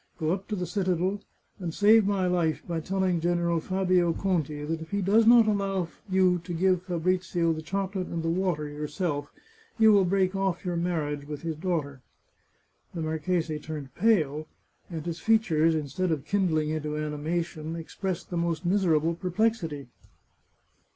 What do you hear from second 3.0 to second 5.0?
General Fabio Conti that if he